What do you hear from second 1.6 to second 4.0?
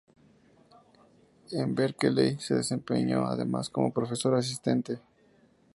Berkeley se desempeñó además como